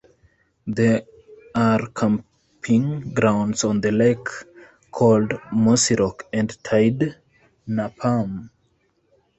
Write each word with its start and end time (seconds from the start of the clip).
There 0.65 1.03
are 1.53 1.85
camping 1.89 3.13
grounds 3.13 3.63
on 3.63 3.81
the 3.81 3.91
lake 3.91 4.25
called 4.89 5.29
Mossyrock 5.53 6.21
and 6.33 6.49
Taidnapam. 6.63 8.49